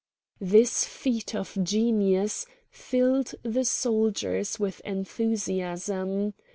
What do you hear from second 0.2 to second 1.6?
This feat of